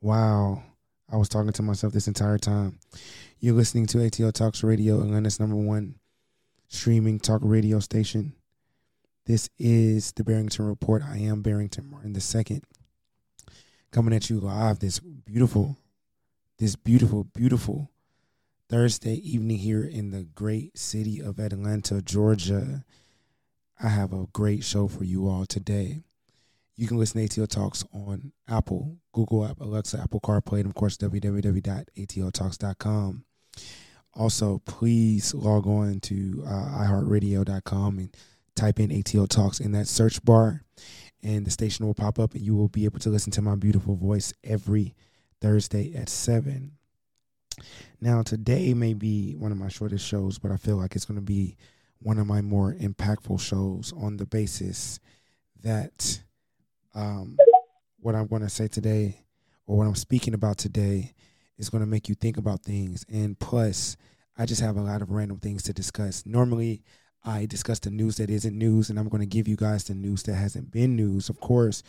[0.00, 0.62] Wow.
[1.12, 2.78] I was talking to myself this entire time.
[3.38, 5.96] You're listening to ATL Talks Radio, Atlanta's number one
[6.68, 8.34] streaming talk radio station.
[9.26, 11.02] This is the Barrington Report.
[11.02, 12.62] I am Barrington Martin the second,
[13.90, 15.76] coming at you live this beautiful,
[16.58, 17.90] this beautiful, beautiful
[18.70, 22.84] Thursday evening here in the great city of Atlanta, Georgia.
[23.82, 26.00] I have a great show for you all today.
[26.80, 30.74] You can listen to ATL Talks on Apple, Google App, Alexa, Apple CarPlay, and of
[30.74, 33.24] course www.atltalks.com.
[34.14, 38.16] Also, please log on to uh, iHeartRadio.com and
[38.56, 40.64] type in ATL Talks in that search bar,
[41.22, 43.56] and the station will pop up, and you will be able to listen to my
[43.56, 44.94] beautiful voice every
[45.42, 46.72] Thursday at 7.
[48.00, 51.20] Now, today may be one of my shortest shows, but I feel like it's going
[51.20, 51.58] to be
[51.98, 54.98] one of my more impactful shows on the basis
[55.62, 56.22] that
[56.94, 57.36] um,
[58.00, 59.20] what I'm going to say today
[59.66, 61.14] or what I'm speaking about today
[61.58, 63.04] is going to make you think about things.
[63.08, 63.96] And plus,
[64.36, 66.24] I just have a lot of random things to discuss.
[66.24, 66.82] Normally,
[67.24, 69.94] I discuss the news that isn't news, and I'm going to give you guys the
[69.94, 71.82] news that hasn't been news, of course.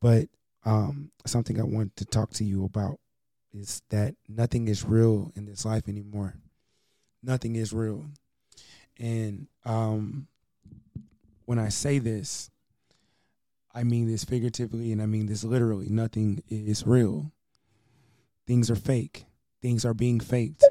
[0.00, 0.28] But
[0.64, 2.98] um, something I want to talk to you about
[3.52, 6.34] is that nothing is real in this life anymore.
[7.22, 8.06] Nothing is real.
[8.98, 10.26] And um,
[11.44, 12.50] when I say this,
[13.74, 15.88] I mean this figuratively and I mean this literally.
[15.88, 17.32] Nothing is real.
[18.46, 19.24] Things are fake.
[19.60, 20.64] Things are being faked.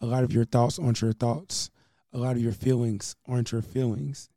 [0.00, 1.70] A lot of your thoughts aren't your thoughts.
[2.12, 4.28] A lot of your feelings aren't your feelings.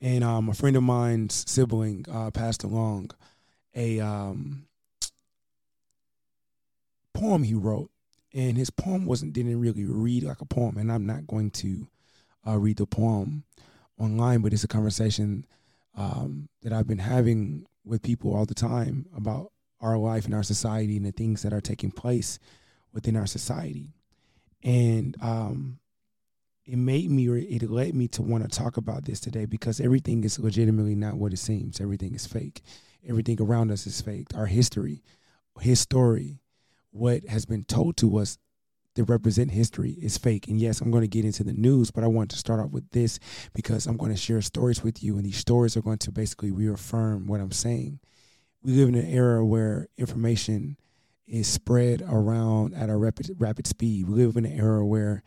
[0.00, 3.10] And um, a friend of mine's sibling uh, passed along
[3.74, 4.66] a um,
[7.14, 7.90] poem he wrote,
[8.32, 10.76] and his poem wasn't didn't really read like a poem.
[10.76, 11.88] And I'm not going to
[12.46, 13.44] uh, read the poem
[13.98, 15.44] online, but it's a conversation
[15.98, 20.42] um, that I've been having with people all the time about our life and our
[20.42, 22.38] society and the things that are taking place
[22.92, 23.92] within our society.
[24.62, 25.80] And um,
[26.64, 30.22] it made me, it led me to want to talk about this today because everything
[30.24, 31.80] is legitimately not what it seems.
[31.80, 32.62] Everything is fake.
[33.06, 34.28] Everything around us is fake.
[34.34, 35.02] Our history,
[35.60, 36.40] his story,
[36.90, 38.38] what has been told to us
[38.98, 40.48] that represent history is fake.
[40.48, 42.72] And yes, I'm going to get into the news, but I want to start off
[42.72, 43.20] with this
[43.54, 46.50] because I'm going to share stories with you, and these stories are going to basically
[46.50, 48.00] reaffirm what I'm saying.
[48.62, 50.76] We live in an era where information
[51.28, 54.08] is spread around at a rapid rapid speed.
[54.08, 55.22] We live in an era where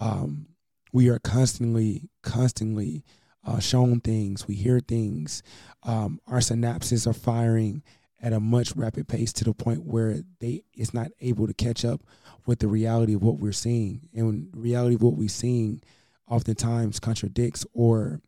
[0.00, 0.48] um,
[0.92, 3.04] we are constantly, constantly
[3.46, 4.48] uh, shown things.
[4.48, 5.44] We hear things.
[5.84, 7.84] Um, our synapses are firing
[8.22, 11.84] at a much rapid pace to the point where they it's not able to catch
[11.84, 12.02] up
[12.46, 14.08] with the reality of what we're seeing.
[14.14, 15.82] And reality of what we're seeing
[16.28, 18.20] oftentimes contradicts or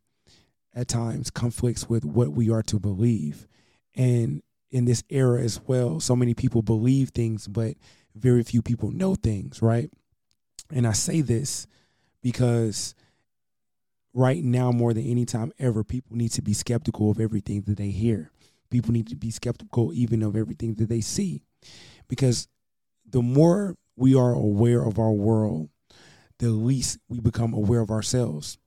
[0.74, 3.46] at times conflicts with what we are to believe.
[3.94, 7.76] And in this era as well, so many people believe things, but
[8.16, 9.90] very few people know things, right?
[10.72, 11.68] And I say this
[12.22, 12.96] because
[14.12, 17.76] right now, more than any time ever, people need to be skeptical of everything that
[17.76, 18.30] they hear.
[18.74, 21.44] People need to be skeptical even of everything that they see.
[22.08, 22.48] Because
[23.08, 25.68] the more we are aware of our world,
[26.40, 28.58] the least we become aware of ourselves.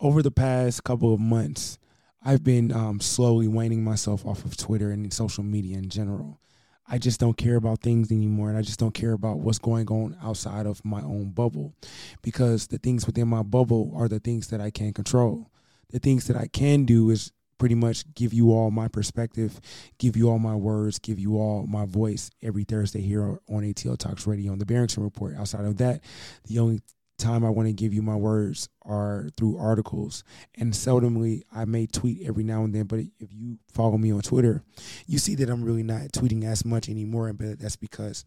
[0.00, 1.78] Over the past couple of months,
[2.24, 6.40] I've been um, slowly waning myself off of Twitter and social media in general.
[6.88, 9.86] I just don't care about things anymore, and I just don't care about what's going
[9.86, 11.72] on outside of my own bubble
[12.20, 15.52] because the things within my bubble are the things that I can control.
[15.90, 19.60] The things that I can do is pretty much give you all my perspective,
[19.98, 23.98] give you all my words, give you all my voice every Thursday here on ATL
[23.98, 25.36] Talks Radio on the Barrington Report.
[25.36, 26.02] Outside of that,
[26.46, 26.80] the only
[27.18, 30.22] time I want to give you my words are through articles.
[30.54, 34.20] And seldomly, I may tweet every now and then, but if you follow me on
[34.20, 34.62] Twitter,
[35.06, 37.32] you see that I'm really not tweeting as much anymore.
[37.32, 38.24] But that's because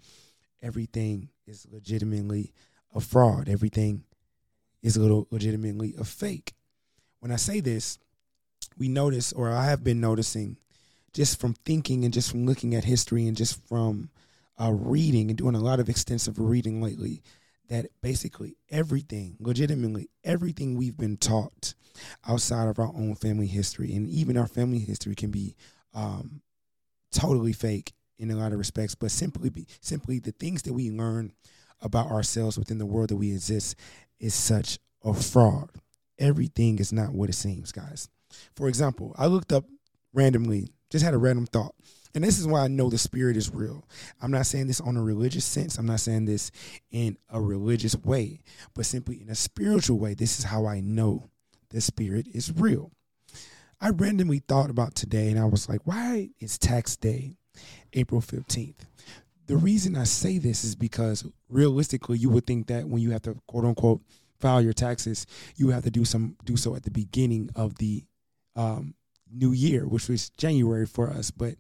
[0.61, 2.53] everything is legitimately
[2.95, 3.47] a fraud.
[3.47, 4.03] Everything
[4.81, 6.53] is a little legitimately a fake.
[7.19, 7.99] When I say this,
[8.79, 10.57] we notice, or I have been noticing,
[11.13, 14.09] just from thinking and just from looking at history and just from
[14.59, 17.21] uh, reading and doing a lot of extensive reading lately,
[17.67, 21.73] that basically everything, legitimately everything we've been taught
[22.27, 25.55] outside of our own family history, and even our family history can be
[25.93, 26.41] um,
[27.11, 30.89] totally fake in a lot of respects, but simply be, simply the things that we
[30.89, 31.31] learn
[31.81, 33.75] about ourselves within the world that we exist
[34.19, 35.69] is such a fraud.
[36.17, 38.09] Everything is not what it seems, guys.
[38.55, 39.65] For example, I looked up
[40.13, 41.75] randomly, just had a random thought.
[42.15, 43.87] And this is why I know the spirit is real.
[44.21, 45.77] I'm not saying this on a religious sense.
[45.77, 46.51] I'm not saying this
[46.89, 48.41] in a religious way,
[48.73, 50.15] but simply in a spiritual way.
[50.15, 51.29] This is how I know
[51.69, 52.91] the spirit is real.
[53.79, 57.37] I randomly thought about today and I was like, why is tax day
[57.93, 58.85] April 15th?
[59.49, 63.23] the reason I say this is because realistically, you would think that when you have
[63.23, 64.01] to quote unquote
[64.39, 68.05] file your taxes, you have to do some do so at the beginning of the
[68.59, 68.93] um,
[69.31, 71.55] new year, which was January for us, but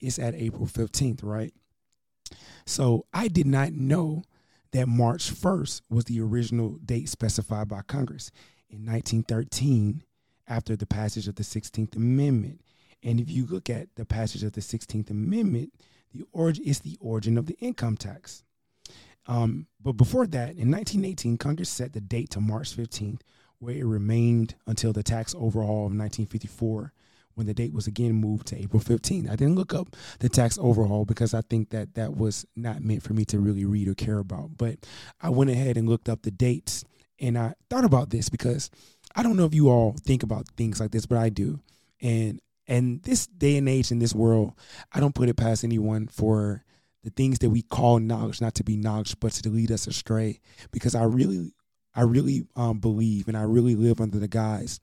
[0.00, 1.54] it's at April 15th, right?
[2.66, 4.24] So I did not know
[4.72, 8.30] that March 1st was the original date specified by Congress
[8.68, 10.02] in 1913
[10.46, 12.60] after the passage of the 16th Amendment.
[13.02, 15.72] And if you look at the passage of the 16th Amendment,
[16.12, 18.44] the origin is the origin of the income tax.
[19.26, 23.20] Um, but before that, in 1918, Congress set the date to March 15th,
[23.62, 26.92] where it remained until the tax overhaul of 1954,
[27.34, 29.30] when the date was again moved to April 15th.
[29.30, 33.04] I didn't look up the tax overhaul because I think that that was not meant
[33.04, 34.56] for me to really read or care about.
[34.58, 34.78] But
[35.20, 36.84] I went ahead and looked up the dates,
[37.20, 38.68] and I thought about this because
[39.14, 41.60] I don't know if you all think about things like this, but I do.
[42.00, 44.54] And and this day and age in this world,
[44.92, 46.64] I don't put it past anyone for
[47.04, 50.40] the things that we call knowledge not to be knowledge, but to lead us astray.
[50.72, 51.52] Because I really,
[51.94, 54.80] I really um, believe and I really live under the guise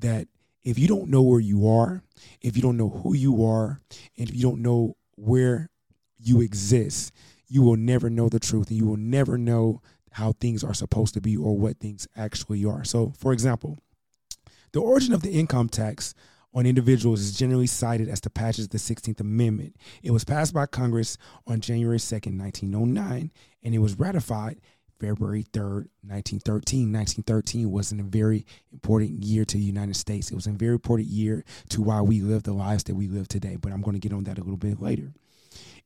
[0.00, 0.28] that
[0.62, 2.02] if you don't know where you are,
[2.40, 3.80] if you don't know who you are,
[4.18, 5.70] and if you don't know where
[6.18, 7.12] you exist,
[7.48, 9.80] you will never know the truth and you will never know
[10.12, 12.84] how things are supposed to be or what things actually are.
[12.84, 13.78] So, for example,
[14.72, 16.14] the origin of the income tax
[16.52, 19.76] on individuals is generally cited as the passage of the 16th Amendment.
[20.02, 21.16] It was passed by Congress
[21.46, 23.30] on January 2nd, 1909,
[23.62, 24.60] and it was ratified
[25.00, 26.92] February 3rd, 1913.
[26.92, 30.30] 1913 was a very important year to the United States.
[30.30, 33.28] It was a very important year to why we live the lives that we live
[33.28, 35.12] today, but I'm going to get on that a little bit later.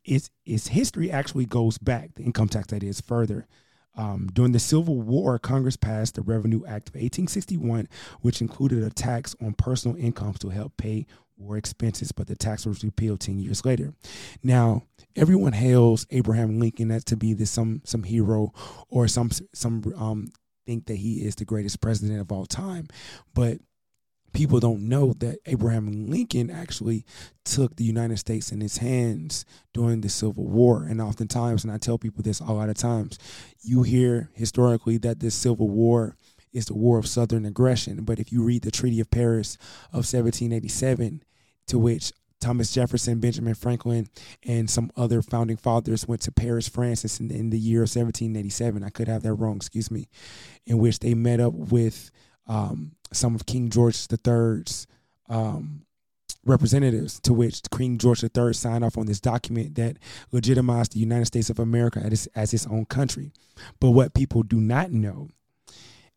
[0.04, 3.46] Its, its history actually goes back, the income tax that is, further
[3.96, 7.88] um, during the Civil War, Congress passed the Revenue Act of 1861,
[8.20, 11.06] which included a tax on personal incomes to help pay
[11.36, 13.94] war expenses, but the tax was repealed 10 years later.
[14.42, 14.82] Now,
[15.16, 18.52] everyone hails Abraham Lincoln as to be this some some hero
[18.88, 20.28] or some some um
[20.66, 22.88] think that he is the greatest president of all time,
[23.34, 23.58] but
[24.32, 27.04] people don't know that Abraham Lincoln actually
[27.44, 30.84] took the United States in his hands during the Civil War.
[30.84, 33.18] And oftentimes, and I tell people this a lot of times,
[33.62, 36.16] you hear historically that this Civil War
[36.52, 38.04] is the war of Southern aggression.
[38.04, 39.56] But if you read the Treaty of Paris
[39.92, 41.22] of 1787,
[41.68, 42.12] to which
[42.44, 44.06] Thomas Jefferson, Benjamin Franklin,
[44.44, 48.84] and some other founding fathers went to Paris, France in, in the year of 1787.
[48.84, 50.08] I could have that wrong, excuse me,
[50.66, 52.10] in which they met up with
[52.46, 54.86] um, some of King George III's
[55.30, 55.86] um,
[56.44, 59.96] representatives, to which King George III signed off on this document that
[60.30, 63.32] legitimized the United States of America as, as its own country.
[63.80, 65.30] But what people do not know,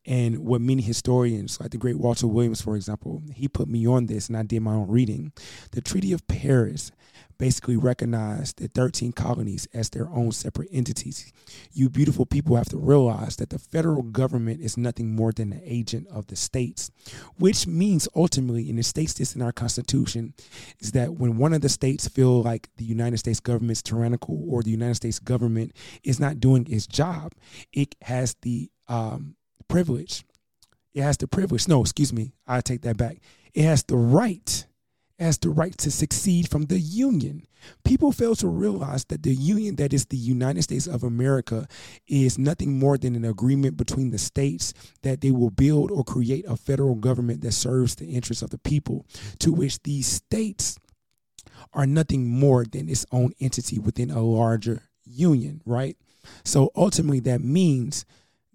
[0.07, 4.05] and what many historians, like the great Walter Williams, for example, he put me on
[4.05, 5.33] this, and I did my own reading.
[5.73, 6.93] The Treaty of Paris
[7.37, 11.31] basically recognized the 13 colonies as their own separate entities.
[11.73, 15.61] You beautiful people have to realize that the federal government is nothing more than an
[15.63, 16.89] agent of the states,
[17.37, 20.33] which means ultimately, and it states this in our Constitution,
[20.79, 24.41] is that when one of the states feel like the United States government is tyrannical
[24.49, 25.73] or the United States government
[26.03, 27.33] is not doing its job,
[27.73, 29.35] it has the um,
[29.67, 30.25] privilege.
[30.93, 31.67] It has the privilege.
[31.67, 32.33] No, excuse me.
[32.47, 33.17] I take that back.
[33.53, 34.65] It has the right
[35.19, 37.41] Has the right to succeed from the Union.
[37.83, 41.67] People fail to realize that the Union, that is the United States of America,
[42.07, 46.45] is nothing more than an agreement between the states that they will build or create
[46.47, 49.07] a federal government that serves the interests of the people,
[49.39, 50.77] to which these states
[51.73, 55.97] are nothing more than its own entity within a larger union, right?
[56.45, 58.05] So ultimately, that means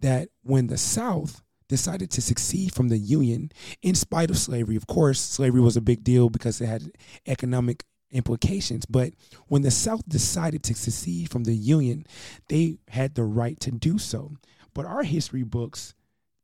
[0.02, 4.76] that when the South decided to secede from the Union in spite of slavery.
[4.76, 6.92] Of course, slavery was a big deal because it had
[7.26, 8.84] economic implications.
[8.84, 9.14] But
[9.48, 12.04] when the South decided to secede from the Union,
[12.48, 14.32] they had the right to do so.
[14.74, 15.94] But our history books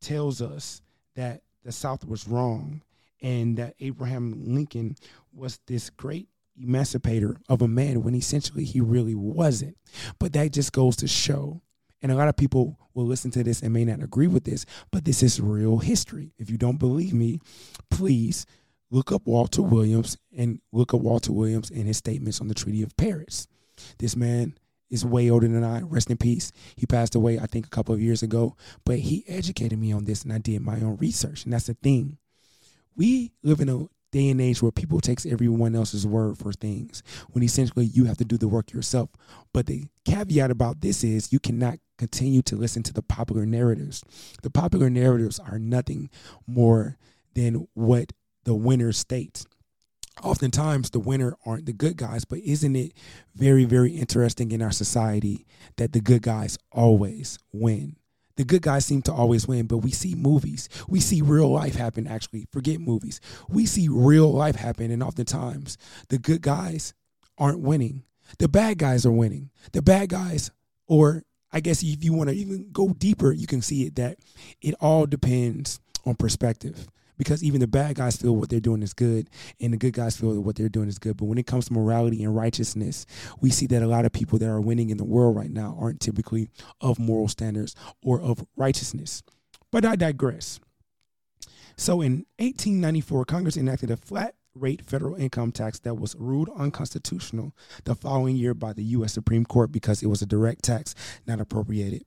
[0.01, 0.81] tells us
[1.15, 2.81] that the South was wrong
[3.21, 4.97] and that Abraham Lincoln
[5.35, 9.77] was this great emancipator of a man when essentially he really wasn't.
[10.19, 11.61] But that just goes to show
[12.03, 14.67] and a lot of people will listen to this and may not agree with this,
[14.91, 16.33] but this is real history.
[16.39, 17.41] If you don't believe me,
[17.91, 18.47] please
[18.91, 22.83] look up Walter Williams and look up Walter Williams and his statements on the Treaty
[22.83, 23.47] of Paris.
[23.99, 24.57] This man
[24.91, 25.83] is way older than I.
[25.83, 26.51] Rest in peace.
[26.77, 30.05] He passed away, I think, a couple of years ago, but he educated me on
[30.05, 31.45] this and I did my own research.
[31.45, 32.19] And that's the thing.
[32.97, 37.03] We live in a day and age where people takes everyone else's word for things
[37.31, 39.11] when essentially you have to do the work yourself.
[39.53, 44.03] But the caveat about this is you cannot continue to listen to the popular narratives.
[44.43, 46.11] The popular narratives are nothing
[46.47, 46.97] more
[47.35, 48.13] than what
[48.45, 49.47] the winner states.
[50.23, 52.93] Oftentimes the winner aren't the good guys, but isn't it
[53.35, 55.47] very, very interesting in our society
[55.77, 57.98] that the good guys always win?
[58.39, 60.69] The good guys seem to always win, but we see movies.
[60.87, 62.47] We see real life happen, actually.
[62.53, 63.21] Forget movies.
[63.49, 65.77] We see real life happen, and oftentimes
[66.09, 66.95] the good guys
[67.37, 68.05] aren't winning.
[68.39, 69.51] The bad guys are winning.
[69.73, 70.53] The bad guys,
[70.87, 74.19] or I guess if you want to even go deeper, you can see it that
[74.63, 76.87] it all depends on perspective
[77.19, 79.29] because even the bad guys feel what they're doing is good
[79.61, 81.17] and the good guys feel that what they're doing is good.
[81.17, 83.05] But when it comes to morality and righteousness,
[83.41, 85.77] we see that a lot of people that are winning in the world right now
[85.79, 86.49] aren't typically
[86.81, 89.23] of moral standards or of righteousness.
[89.71, 90.61] But I digress.
[91.77, 97.55] So in 1894, Congress enacted a flat rate federal income tax that was ruled unconstitutional
[97.85, 99.13] the following year by the U.S.
[99.13, 100.95] Supreme Court because it was a direct tax
[101.27, 102.05] not appropriated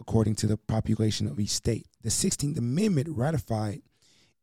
[0.00, 1.86] according to the population of each state.
[2.02, 3.82] The 16th Amendment ratified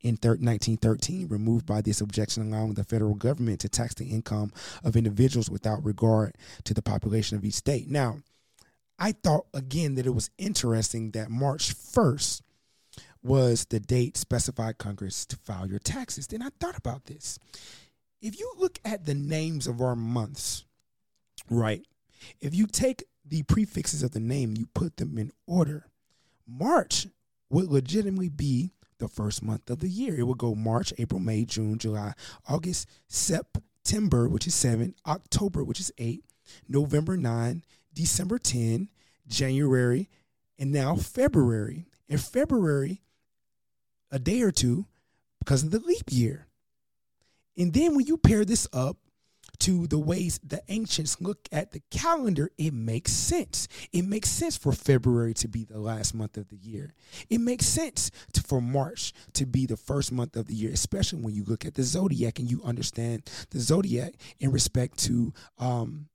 [0.02, 4.52] in 1913 removed by this objection, allowing the federal government to tax the income
[4.84, 7.90] of individuals without regard to the population of each state.
[7.90, 8.20] Now,
[8.98, 12.42] I thought again that it was interesting that March 1st
[13.24, 16.28] was the date specified Congress to file your taxes.
[16.28, 17.38] Then I thought about this.
[18.22, 20.66] If you look at the names of our months,
[21.50, 21.86] right,
[22.42, 25.86] if you take the prefixes of the name, you put them in order,
[26.48, 27.08] March
[27.50, 30.18] would legitimately be the first month of the year.
[30.20, 32.14] It will go March, April, May, June, July,
[32.48, 36.24] August, September, which is seven, October, which is eight,
[36.68, 37.64] November nine,
[37.94, 38.90] December 10,
[39.28, 40.10] January,
[40.58, 41.86] and now February.
[42.08, 43.02] In February,
[44.12, 44.86] a day or two
[45.40, 46.48] because of the leap year.
[47.58, 48.98] And then when you pair this up
[49.60, 53.68] to the ways the ancients look at the calendar, it makes sense.
[53.92, 56.94] It makes sense for February to be the last month of the year.
[57.30, 61.22] It makes sense to, for March to be the first month of the year, especially
[61.22, 66.09] when you look at the zodiac and you understand the zodiac in respect to um,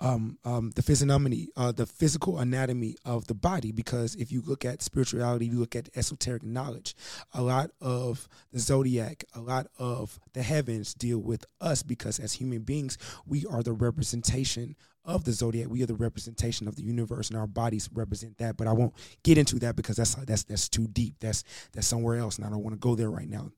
[0.00, 3.72] um, um, the physiognomy, uh, the physical anatomy of the body.
[3.72, 6.94] Because if you look at spirituality, you look at esoteric knowledge,
[7.32, 12.34] a lot of the zodiac, a lot of the heavens deal with us because as
[12.34, 15.68] human beings, we are the representation of the zodiac.
[15.68, 18.56] We are the representation of the universe, and our bodies represent that.
[18.56, 21.14] But I won't get into that because that's that's that's too deep.
[21.20, 23.50] That's that's somewhere else, and I don't want to go there right now.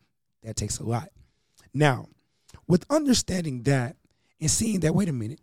[0.42, 1.08] That takes a lot.
[1.74, 2.08] Now,
[2.66, 3.96] with understanding that
[4.40, 5.40] and seeing that, wait a minute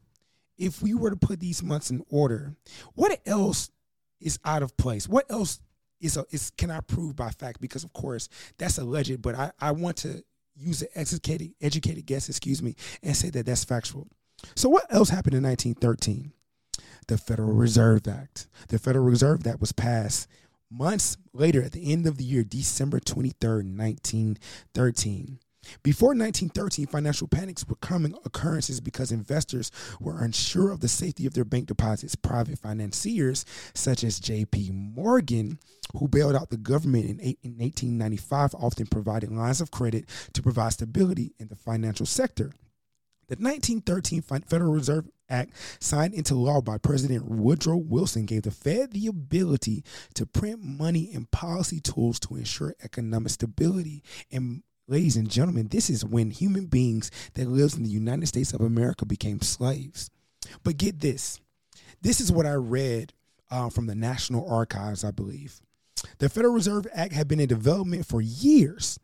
[0.59, 2.55] if we were to put these months in order,
[2.93, 3.71] what else
[4.19, 5.07] is out of place?
[5.07, 5.59] What else
[6.01, 7.61] is a, is can I prove by fact?
[7.61, 10.23] Because of course that's alleged, but I, I want to
[10.55, 14.07] use an educated educated guess, excuse me, and say that that's factual.
[14.55, 16.33] So what else happened in 1913?
[17.07, 18.47] The Federal Reserve Act.
[18.67, 20.27] The Federal Reserve Act was passed
[20.69, 25.39] months later at the end of the year, December 23rd, 1913.
[25.83, 31.33] Before 1913, financial panics were common occurrences because investors were unsure of the safety of
[31.33, 32.15] their bank deposits.
[32.15, 34.71] Private financiers, such as J.P.
[34.71, 35.59] Morgan,
[35.97, 41.33] who bailed out the government in, 1895, often provided lines of credit to provide stability
[41.39, 42.51] in the financial sector.
[43.27, 48.91] The 1913 Federal Reserve Act, signed into law by President Woodrow Wilson, gave the Fed
[48.91, 49.83] the ability
[50.15, 55.87] to print money and policy tools to ensure economic stability and Ladies and gentlemen, this
[55.87, 60.09] is when human beings that lives in the United States of America became slaves.
[60.63, 61.39] But get this.
[62.01, 63.13] This is what I read
[63.51, 65.61] uh, from the National Archives, I believe.
[66.17, 68.97] The Federal Reserve Act had been in development for years,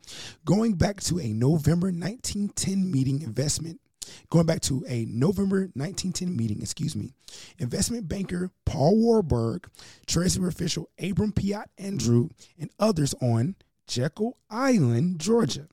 [0.43, 3.79] going back to a November 1910 meeting investment
[4.29, 7.11] going back to a November 1910 meeting, excuse me,
[7.57, 9.67] investment banker Paul Warburg,
[10.07, 13.55] Treasury official Abram Piatt Andrew, and others on
[13.87, 15.67] Jekyll Island, Georgia.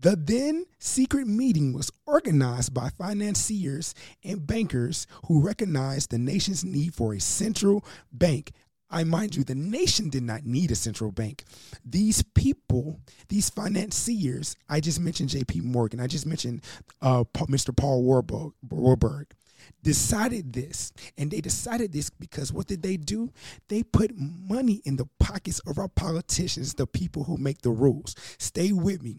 [0.00, 6.94] The then secret meeting was organized by financiers and bankers who recognized the nation's need
[6.94, 8.52] for a central bank.
[8.90, 11.44] I mind you, the nation did not need a central bank.
[11.84, 15.62] These people, these financiers, I just mentioned J.P.
[15.62, 16.62] Morgan, I just mentioned
[17.02, 17.76] uh, Mr.
[17.76, 19.34] Paul Warburg, Warburg,
[19.82, 20.92] decided this.
[21.16, 23.32] And they decided this because what did they do?
[23.68, 28.14] They put money in the pockets of our politicians, the people who make the rules.
[28.38, 29.18] Stay with me.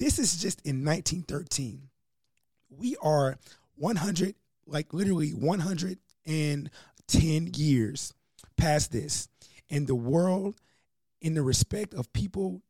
[0.00, 1.90] This is just in 1913.
[2.70, 3.36] We are
[3.76, 4.34] 100,
[4.66, 8.14] like literally 110 years
[8.56, 9.28] past this.
[9.68, 10.58] And the world,
[11.20, 12.62] in the respect of people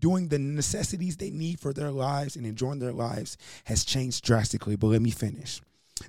[0.00, 4.74] doing the necessities they need for their lives and enjoying their lives, has changed drastically.
[4.74, 5.60] But let me finish.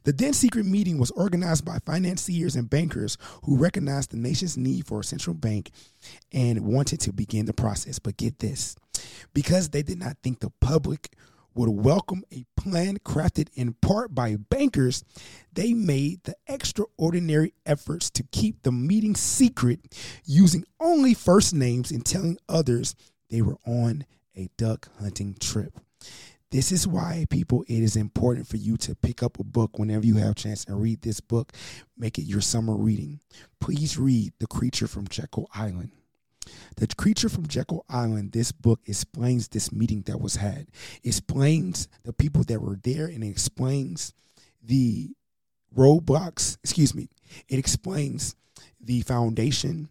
[0.03, 4.87] The then secret meeting was organized by financiers and bankers who recognized the nation's need
[4.87, 5.71] for a central bank
[6.31, 7.99] and wanted to begin the process.
[7.99, 8.75] But get this
[9.33, 11.15] because they did not think the public
[11.55, 15.03] would welcome a plan crafted in part by bankers,
[15.53, 19.79] they made the extraordinary efforts to keep the meeting secret,
[20.25, 22.93] using only first names and telling others
[23.29, 25.79] they were on a duck hunting trip.
[26.55, 30.05] This is why, people, it is important for you to pick up a book whenever
[30.05, 31.51] you have a chance and read this book.
[31.97, 33.19] Make it your summer reading.
[33.59, 35.91] Please read The Creature from Jekyll Island.
[36.77, 40.67] The Creature from Jekyll Island, this book explains this meeting that was had,
[41.03, 44.13] explains the people that were there, and explains
[44.63, 45.09] the
[45.75, 47.09] roadblocks, excuse me,
[47.49, 48.33] it explains
[48.79, 49.89] the foundation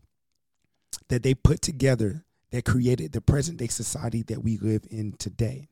[1.08, 5.68] that they put together that created the present day society that we live in today.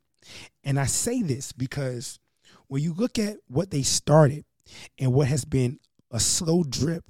[0.65, 2.19] And I say this because
[2.69, 4.45] when you look at what they started
[4.99, 5.79] and what has been
[6.11, 7.05] a slow drip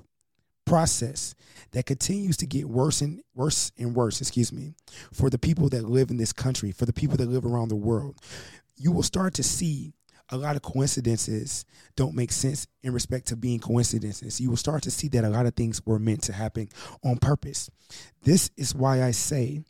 [0.65, 1.35] process
[1.73, 4.75] that continues to get worse and worse and worse, excuse me,
[5.13, 7.77] for the people that live in this country, for the people that live around the
[7.77, 8.17] world,
[8.77, 9.93] you will start to see
[10.31, 11.65] a lot of coincidences
[11.95, 14.41] don't make sense in respect to being coincidences.
[14.41, 16.69] You will start to see that a lot of things were meant to happen
[17.05, 17.71] on purpose.
[18.23, 19.63] This is why I say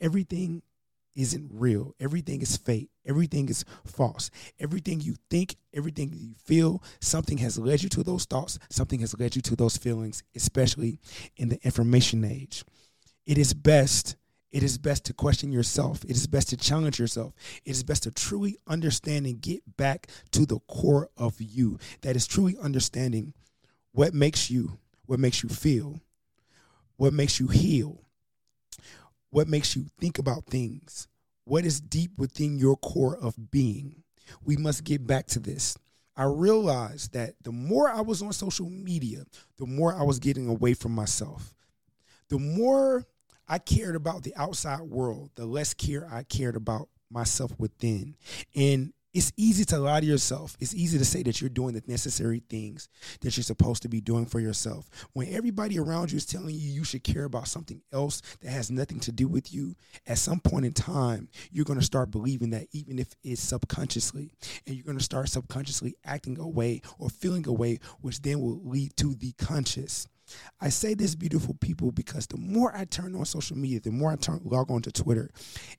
[0.00, 0.62] everything
[1.18, 1.96] isn't real.
[1.98, 2.90] Everything is fake.
[3.04, 4.30] Everything is false.
[4.60, 9.18] Everything you think, everything you feel, something has led you to those thoughts, something has
[9.18, 11.00] led you to those feelings, especially
[11.36, 12.64] in the information age.
[13.26, 14.16] It is best
[14.50, 16.04] it is best to question yourself.
[16.04, 17.34] It is best to challenge yourself.
[17.66, 21.78] It is best to truly understand and get back to the core of you.
[22.00, 23.34] That is truly understanding
[23.92, 26.00] what makes you, what makes you feel,
[26.96, 28.07] what makes you heal,
[29.30, 31.08] what makes you think about things,
[31.44, 34.02] what is deep within your core of being.
[34.44, 35.76] We must get back to this.
[36.16, 39.24] I realized that the more I was on social media,
[39.56, 41.54] the more I was getting away from myself.
[42.28, 43.06] The more
[43.48, 48.16] I cared about the outside world, the less care I cared about myself within.
[48.54, 50.56] And it's easy to lie to yourself.
[50.60, 52.88] It's easy to say that you're doing the necessary things
[53.20, 54.88] that you're supposed to be doing for yourself.
[55.14, 58.70] When everybody around you is telling you you should care about something else that has
[58.70, 59.74] nothing to do with you,
[60.06, 64.30] at some point in time, you're going to start believing that even if it's subconsciously,
[64.66, 68.94] and you're going to start subconsciously acting away or feeling away, which then will lead
[68.96, 70.06] to the conscious.
[70.60, 74.12] I say this, beautiful people, because the more I turn on social media, the more
[74.12, 75.30] I turn log on to Twitter,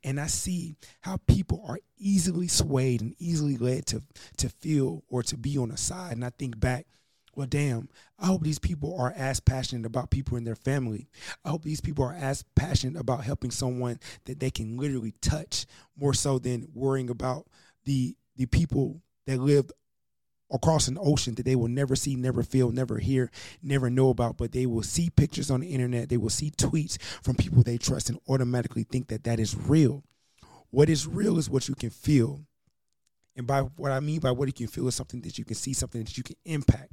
[0.04, 4.02] and I see how people are easily swayed and easily led to
[4.38, 6.14] to feel or to be on a side.
[6.14, 6.88] And I think back,
[7.36, 11.10] well, damn, I hope these people are as passionate about people in their family.
[11.46, 15.66] I hope these people are as passionate about helping someone that they can literally touch
[15.98, 17.48] more so than worrying about
[17.86, 19.72] the the people that live
[20.52, 23.32] across an ocean that they will never see, never feel, never hear,
[23.62, 27.02] never know about, but they will see pictures on the internet, they will see tweets
[27.24, 30.04] from people they trust and automatically think that that is real.
[30.72, 32.42] What is real is what you can feel.
[33.36, 35.56] And by what I mean by what you can feel is something that you can
[35.56, 36.92] see, something that you can impact.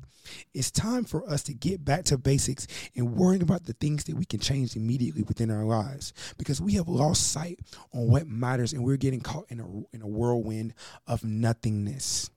[0.55, 4.14] It's time for us to get back to basics and worrying about the things that
[4.14, 7.59] we can change immediately within our lives because we have lost sight
[7.92, 9.66] on what matters and we're getting caught in a,
[9.97, 10.75] in a whirlwind
[11.07, 12.31] of nothingness.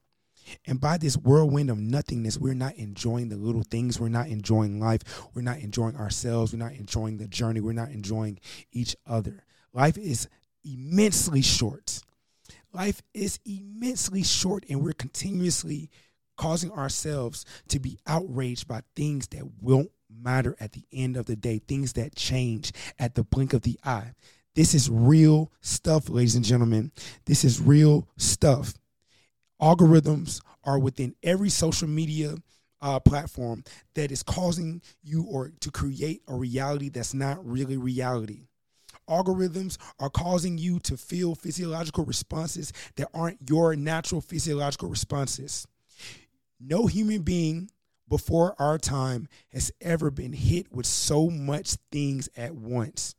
[0.66, 4.00] And by this whirlwind of nothingness, we're not enjoying the little things.
[4.00, 5.02] We're not enjoying life.
[5.34, 6.52] We're not enjoying ourselves.
[6.52, 7.60] We're not enjoying the journey.
[7.60, 8.38] We're not enjoying
[8.72, 9.44] each other.
[9.72, 10.28] Life is
[10.64, 12.00] immensely short.
[12.72, 15.90] Life is immensely short, and we're continuously
[16.36, 21.36] causing ourselves to be outraged by things that won't matter at the end of the
[21.36, 24.14] day, things that change at the blink of the eye.
[24.54, 26.92] This is real stuff, ladies and gentlemen.
[27.26, 28.74] This is real stuff
[29.60, 32.36] algorithms are within every social media
[32.82, 33.62] uh, platform
[33.94, 38.46] that is causing you or to create a reality that's not really reality.
[39.08, 45.66] Algorithms are causing you to feel physiological responses that aren't your natural physiological responses.
[46.60, 47.70] No human being
[48.08, 53.14] before our time has ever been hit with so much things at once.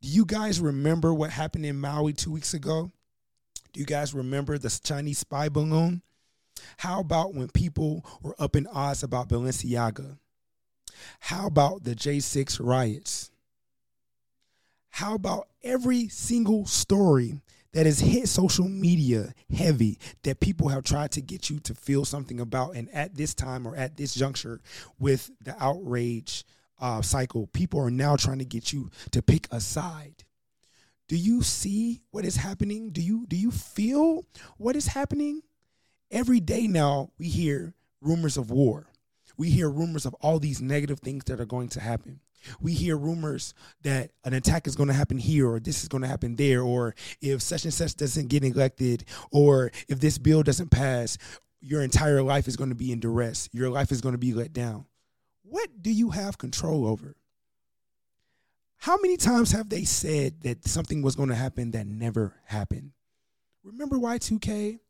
[0.00, 2.90] Do you guys remember what happened in Maui two weeks ago?
[3.72, 6.02] Do you guys remember the Chinese spy balloon?
[6.78, 10.18] How about when people were up in odds about Balenciaga?
[11.20, 13.30] How about the J6 riots?
[14.90, 17.40] How about every single story
[17.72, 22.04] that has hit social media heavy that people have tried to get you to feel
[22.04, 22.76] something about?
[22.76, 24.60] And at this time or at this juncture
[24.98, 26.44] with the outrage
[26.78, 30.24] uh, cycle, people are now trying to get you to pick a side.
[31.08, 32.90] Do you see what is happening?
[32.90, 34.24] Do you do you feel
[34.56, 35.42] what is happening?
[36.10, 38.88] Every day now we hear rumors of war.
[39.36, 42.20] We hear rumors of all these negative things that are going to happen.
[42.60, 46.02] We hear rumors that an attack is going to happen here, or this is going
[46.02, 50.42] to happen there, or if such and such doesn't get elected, or if this bill
[50.42, 51.18] doesn't pass,
[51.60, 53.48] your entire life is going to be in duress.
[53.52, 54.86] Your life is going to be let down.
[55.42, 57.14] What do you have control over?
[58.82, 62.90] How many times have they said that something was going to happen that never happened?
[63.62, 64.80] Remember Y2K?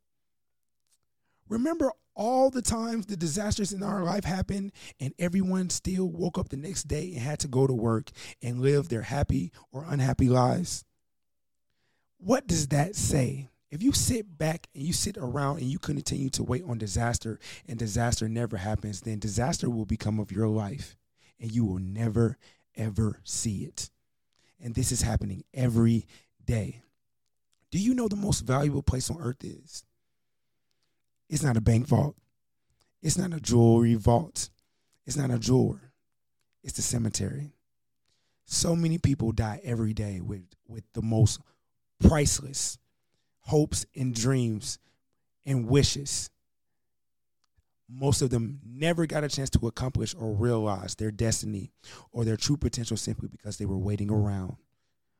[1.51, 6.49] Remember all the times the disasters in our life happened and everyone still woke up
[6.49, 10.31] the next day and had to go to work and live their happy or unhappy
[10.31, 10.87] lives?
[12.17, 13.51] What does that say?
[13.71, 17.39] If you sit back and you sit around and you continue to wait on disaster
[17.69, 20.97] and disaster never happens, then disaster will become of your life
[21.39, 22.39] and you will never,
[22.77, 23.91] ever see it.
[24.63, 26.07] And this is happening every
[26.45, 26.83] day.
[27.71, 29.85] Do you know the most valuable place on earth is?
[31.29, 32.17] It's not a bank vault.
[33.03, 34.51] It's not a jewelry vault.
[35.07, 35.93] It's not a drawer.
[36.63, 37.55] It's the cemetery.
[38.45, 41.41] So many people die every day with, with the most
[41.99, 42.79] priceless
[43.41, 44.79] hopes and dreams
[45.45, 46.31] and wishes.
[47.95, 51.73] Most of them never got a chance to accomplish or realize their destiny
[52.11, 54.57] or their true potential simply because they were waiting around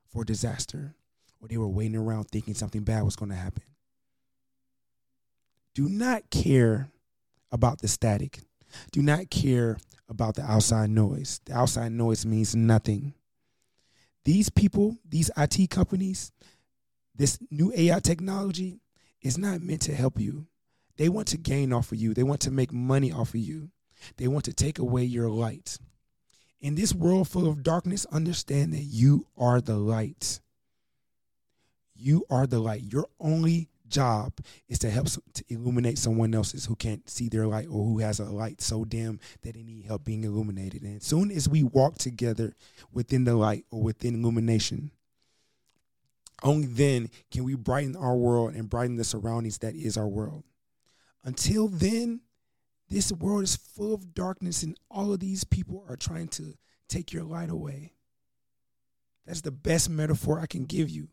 [0.09, 0.95] for disaster
[1.41, 3.65] or they were waiting around thinking something bad was going to happen
[5.75, 6.91] do not care
[7.51, 8.41] about the static.
[8.91, 11.41] Do not care about the outside noise.
[11.45, 13.15] The outside noise means nothing.
[14.25, 16.33] These people, these IT companies,
[17.15, 18.81] this new AI technology
[19.21, 20.47] is not meant to help you.
[20.97, 22.15] They want to gain off of you.
[22.15, 23.71] They want to make money off of you.
[24.17, 25.79] They want to take away your light.
[26.61, 30.41] In this world full of darkness, understand that you are the light.
[31.95, 32.85] You are the light.
[32.93, 34.33] Your only job
[34.69, 38.19] is to help to illuminate someone else's who can't see their light or who has
[38.19, 40.83] a light so dim that they need help being illuminated.
[40.83, 42.55] And as soon as we walk together
[42.93, 44.91] within the light or within illumination,
[46.43, 50.43] only then can we brighten our world and brighten the surroundings that is our world.
[51.25, 52.21] Until then,
[52.89, 56.55] this world is full of darkness, and all of these people are trying to
[56.89, 57.93] take your light away.
[59.27, 61.09] That's the best metaphor I can give you.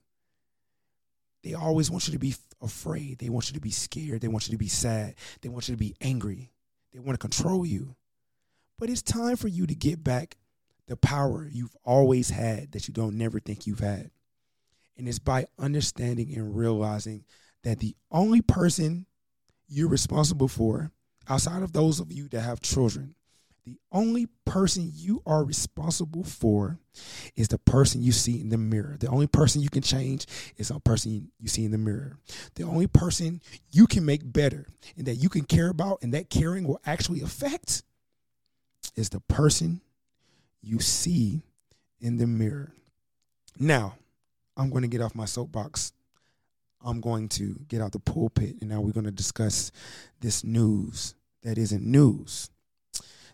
[1.44, 3.20] They always want you to be afraid.
[3.20, 4.22] They want you to be scared.
[4.22, 5.16] They want you to be sad.
[5.42, 6.52] They want you to be angry.
[6.92, 7.96] They want to control you.
[8.78, 10.38] But it's time for you to get back
[10.88, 14.10] the power you've always had that you don't never think you've had.
[14.98, 17.24] And it's by understanding and realizing
[17.64, 19.06] that the only person
[19.70, 20.92] you're responsible for,
[21.28, 23.16] outside of those of you that have children,
[23.66, 26.80] the only person you are responsible for
[27.36, 28.98] is the person you see in the mirror.
[29.00, 30.26] The only person you can change
[30.58, 32.18] is a person you see in the mirror.
[32.56, 34.66] The only person you can make better
[34.98, 37.84] and that you can care about and that caring will actually affect
[38.96, 39.82] is the person
[40.62, 41.44] you see
[42.02, 42.74] in the mirror.
[43.60, 43.98] Now,
[44.58, 45.94] I'm going to get off my soapbox.
[46.84, 49.72] I'm going to get out the pulpit and now we're going to discuss
[50.20, 52.50] this news that isn't news.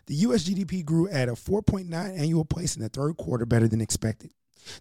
[0.06, 0.48] The U.S.
[0.48, 4.30] GDP grew at a 4.9 annual pace in the third quarter, better than expected.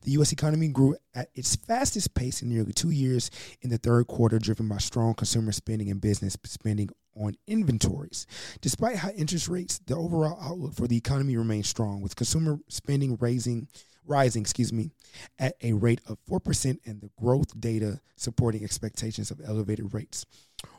[0.03, 0.31] The U.S.
[0.31, 4.67] economy grew at its fastest pace in nearly two years in the third quarter, driven
[4.67, 8.27] by strong consumer spending and business spending on inventories.
[8.61, 13.17] Despite high interest rates, the overall outlook for the economy remains strong, with consumer spending
[13.19, 13.67] raising
[14.07, 14.91] rising, excuse me,
[15.39, 20.25] at a rate of 4% and the growth data supporting expectations of elevated rates.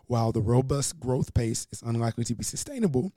[0.06, 3.12] While the robust growth pace is unlikely to be sustainable,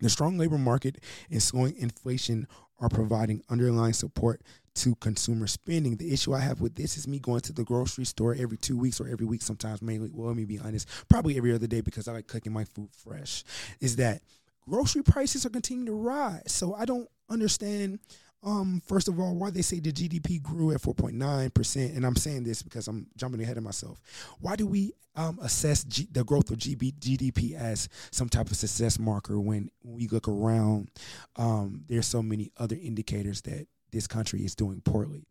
[0.00, 2.48] the strong labor market and slowing inflation
[2.80, 4.42] are providing underlying support
[4.74, 5.96] to consumer spending.
[5.96, 8.76] The issue I have with this is me going to the grocery store every two
[8.76, 11.80] weeks or every week, sometimes mainly, well, let me be honest, probably every other day
[11.80, 13.44] because I like cooking my food fresh,
[13.80, 14.22] is that
[14.68, 16.52] grocery prices are continuing to rise.
[16.52, 18.00] So I don't understand
[18.44, 22.44] um, first of all, why they say the GDP grew at 4.9%, and I'm saying
[22.44, 24.00] this because I'm jumping ahead of myself.
[24.40, 28.56] Why do we um, assess G- the growth of GB- GDP as some type of
[28.56, 30.90] success marker when, when we look around?
[31.36, 35.26] Um, there's so many other indicators that this country is doing poorly.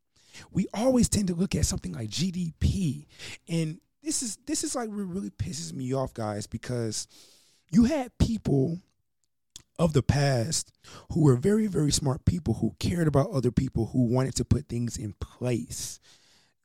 [0.52, 3.06] We always tend to look at something like GDP,
[3.48, 7.08] and this is this is like what really pisses me off, guys, because
[7.70, 8.80] you had people
[9.80, 10.72] of the past
[11.12, 14.68] who were very, very smart people who cared about other people, who wanted to put
[14.68, 16.00] things in place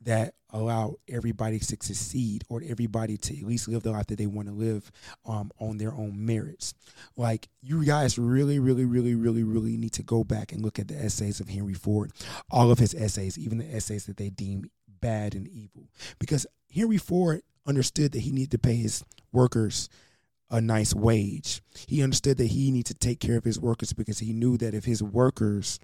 [0.00, 4.26] that allow everybody to succeed or everybody to at least live the life that they
[4.26, 4.90] want to live
[5.26, 6.72] um, on their own merits.
[7.16, 10.88] Like you guys really, really, really, really, really need to go back and look at
[10.88, 12.12] the essays of Henry Ford,
[12.50, 15.88] all of his essays, even the essays that they deem bad and evil.
[16.18, 19.88] Because Henry Ford understood that he needed to pay his workers
[20.50, 21.62] a nice wage.
[21.86, 24.74] He understood that he needed to take care of his workers because he knew that
[24.74, 25.78] if his workers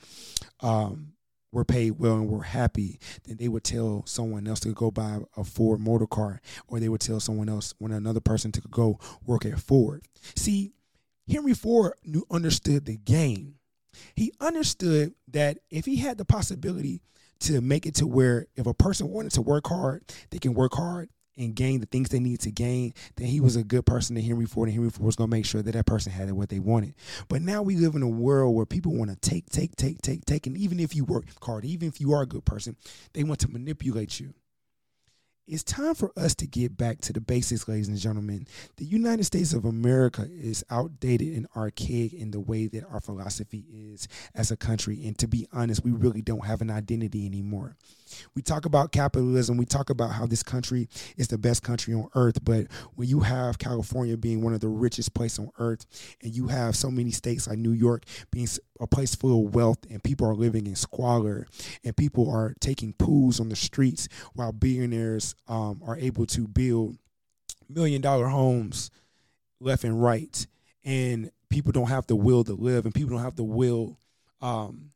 [0.61, 1.12] um,
[1.53, 5.20] were paid well and were happy, then they would tell someone else to go buy
[5.37, 8.98] a Ford motor car, or they would tell someone else when another person to go
[9.24, 10.03] work at Ford.
[10.35, 10.72] See,
[11.31, 13.55] Henry Ford knew understood the game.
[14.14, 17.00] He understood that if he had the possibility
[17.40, 20.74] to make it to where if a person wanted to work hard, they can work
[20.74, 24.16] hard and gain the things they need to gain, then he was a good person
[24.16, 26.49] to Henry Ford, and Henry Ford was to make sure that that person had what
[26.49, 26.94] they wanted.
[27.29, 30.25] But now we live in a world where people want to take, take, take, take,
[30.25, 32.77] take, and even if you work hard, even if you are a good person,
[33.12, 34.35] they want to manipulate you.
[35.47, 38.47] It's time for us to get back to the basics, ladies and gentlemen.
[38.77, 43.66] The United States of America is outdated and archaic in the way that our philosophy
[43.70, 45.07] is as a country.
[45.07, 47.77] And to be honest, we really don't have an identity anymore.
[48.35, 52.09] We talk about capitalism, we talk about how this country is the best country on
[52.14, 55.87] earth, but when you have California being one of the richest places on earth,
[56.22, 58.48] and you have so many states like New York being
[58.81, 61.46] a place full of wealth, and people are living in squalor,
[61.85, 66.96] and people are taking pools on the streets while billionaires um, are able to build
[67.68, 68.90] million dollar homes
[69.61, 70.46] left and right,
[70.85, 73.98] and people don't have the will to live, and people don't have the will
[74.42, 74.90] um,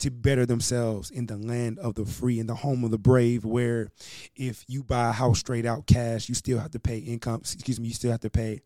[0.00, 3.44] to better themselves in the land of the free, in the home of the brave,
[3.44, 3.88] where
[4.34, 7.78] if you buy a house straight out cash, you still have to pay income, excuse
[7.78, 8.60] me, you still have to pay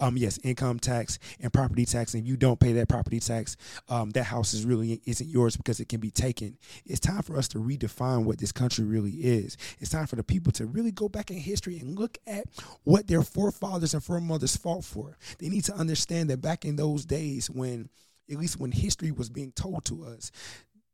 [0.00, 3.56] um yes income tax and property tax and if you don't pay that property tax
[3.88, 6.56] um that house is really isn't yours because it can be taken.
[6.84, 9.56] It's time for us to redefine what this country really is.
[9.78, 12.44] It's time for the people to really go back in history and look at
[12.84, 15.18] what their forefathers and foremothers fought for.
[15.38, 17.88] They need to understand that back in those days when
[18.30, 20.30] at least when history was being told to us,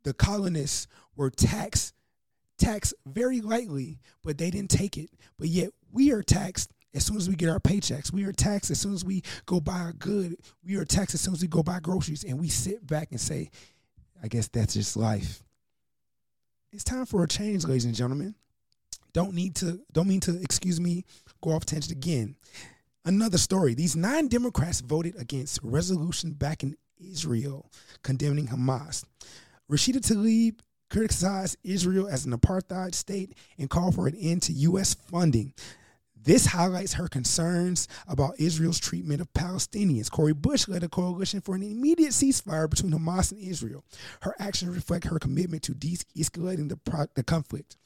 [0.05, 0.87] the colonists
[1.17, 1.95] were taxed
[2.59, 5.11] taxed very lightly, but they didn't take it.
[5.39, 8.13] But yet we are taxed as soon as we get our paychecks.
[8.13, 10.37] We are taxed as soon as we go buy a good.
[10.65, 12.25] We are taxed as soon as we go buy groceries.
[12.25, 13.51] And we sit back and say,
[14.23, 15.43] I guess that's just life.
[16.73, 18.35] It's time for a change, ladies and gentlemen.
[19.13, 21.05] Don't need to, don't mean to, excuse me,
[21.43, 22.37] go off tangent again.
[23.05, 23.75] Another story.
[23.75, 27.71] These nine Democrats voted against resolution back in Israel
[28.03, 29.05] condemning Hamas.
[29.73, 34.93] Rashida Tlaib criticized Israel as an apartheid state and called for an end to U.S.
[34.93, 35.55] funding.
[36.15, 40.11] This highlights her concerns about Israel's treatment of Palestinians.
[40.11, 43.83] Cori Bush led a coalition for an immediate ceasefire between Hamas and Israel.
[44.21, 47.77] Her actions reflect her commitment to de escalating the, pro- the conflict.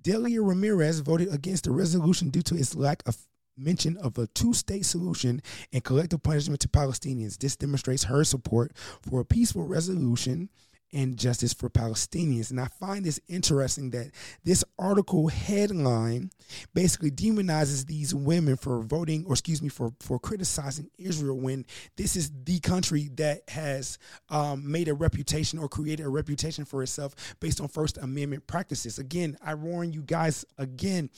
[0.00, 3.18] Delia Ramirez voted against the resolution due to its lack of
[3.56, 5.42] mention of a two state solution
[5.74, 7.36] and collective punishment to Palestinians.
[7.36, 8.72] This demonstrates her support
[9.02, 10.48] for a peaceful resolution
[10.92, 12.50] and justice for Palestinians.
[12.50, 14.10] And I find this interesting that
[14.44, 16.30] this article headline
[16.74, 21.64] basically demonizes these women for voting, or excuse me, for, for criticizing Israel when
[21.96, 26.82] this is the country that has um, made a reputation or created a reputation for
[26.82, 28.98] itself based on First Amendment practices.
[28.98, 31.10] Again, I warn you guys again,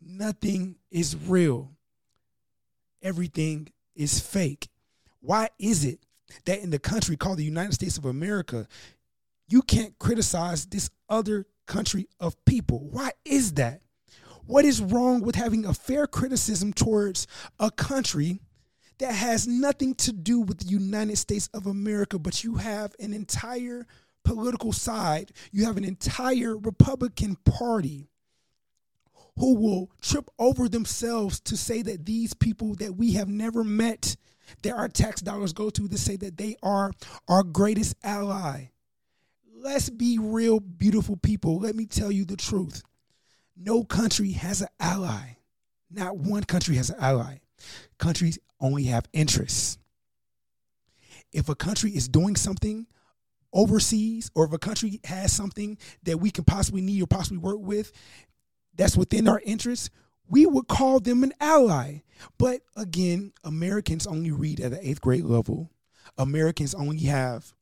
[0.00, 1.70] nothing is real,
[3.02, 4.68] everything is fake.
[5.20, 6.00] Why is it
[6.44, 8.66] that in the country called the United States of America,
[9.54, 12.88] you can't criticize this other country of people.
[12.90, 13.82] Why is that?
[14.46, 17.28] What is wrong with having a fair criticism towards
[17.60, 18.40] a country
[18.98, 23.14] that has nothing to do with the United States of America, but you have an
[23.14, 23.86] entire
[24.24, 28.08] political side, you have an entire Republican Party
[29.38, 34.16] who will trip over themselves to say that these people that we have never met,
[34.64, 36.90] that our tax dollars go to, to say that they are
[37.28, 38.70] our greatest ally
[39.64, 41.58] let's be real, beautiful people.
[41.58, 42.82] Let me tell you the truth.
[43.56, 45.38] No country has an ally.
[45.90, 47.38] Not one country has an ally.
[47.98, 49.78] Countries only have interests.
[51.32, 52.86] If a country is doing something
[53.52, 57.58] overseas, or if a country has something that we can possibly need or possibly work
[57.58, 57.90] with
[58.76, 59.88] that's within our interests,
[60.28, 62.02] we would call them an ally.
[62.38, 65.70] But again, Americans only read at the eighth grade level.
[66.18, 67.54] Americans only have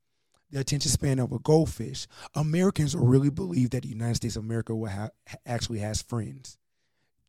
[0.52, 4.74] the attention span of a goldfish, Americans really believe that the United States of America
[4.74, 5.08] will ha-
[5.46, 6.58] actually has friends.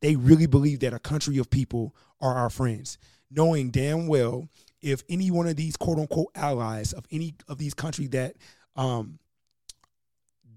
[0.02, 2.98] They really believe that a country of people are our friends,
[3.32, 4.50] knowing damn well
[4.82, 8.36] if any one of these quote unquote allies of any of these countries that
[8.76, 9.18] um,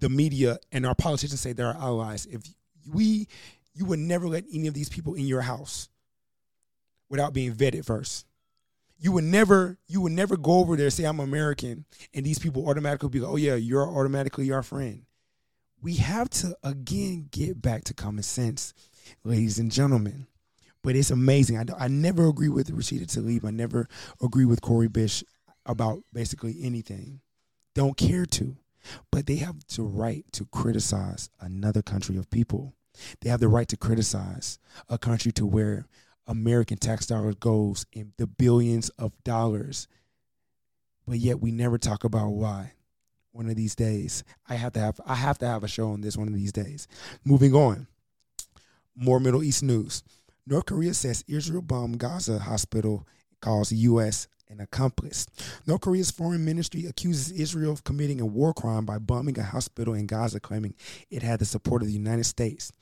[0.00, 2.42] the media and our politicians say they're our allies, if
[2.92, 3.28] we
[3.74, 5.88] you would never let any of these people in your house
[7.08, 8.26] without being vetted first
[8.98, 12.68] you would never you would never go over there say I'm American and these people
[12.68, 15.02] automatically be like, oh yeah, you're automatically our friend.
[15.82, 18.74] We have to again get back to common sense,
[19.24, 20.26] ladies and gentlemen.
[20.82, 21.58] But it's amazing.
[21.58, 23.44] I, I never agree with Rashida Tlaib.
[23.44, 23.88] I never
[24.22, 25.24] agree with Cori Bish
[25.66, 27.20] about basically anything.
[27.74, 28.56] Don't care to.
[29.10, 32.72] But they have the right to criticize another country of people.
[33.20, 35.86] They have the right to criticize a country to where
[36.26, 39.88] American tax dollars goes in the billions of dollars.
[41.06, 42.72] But yet we never talk about why.
[43.32, 46.00] One of these days, I have to have I have to have a show on
[46.00, 46.88] this one of these days.
[47.24, 47.86] Moving on.
[48.94, 50.02] More Middle East news.
[50.46, 53.06] North Korea says Israel bombed Gaza hospital
[53.40, 55.26] calls U.S an accomplice.
[55.66, 59.94] North Korea's foreign ministry accuses Israel of committing a war crime by bombing a hospital
[59.94, 60.74] in Gaza, claiming
[61.10, 62.72] it had the support of the United States.